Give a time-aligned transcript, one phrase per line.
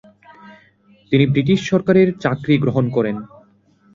[1.11, 3.15] তিনি ব্রিটিশ সরকারের চাকরি গ্রহণ করেন।